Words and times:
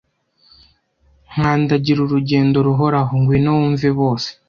Nkandagira 1.31 1.99
urugendo 2.03 2.57
ruhoraho, 2.67 3.11
(ngwino 3.21 3.49
wumve 3.57 3.89
bose!) 3.99 4.29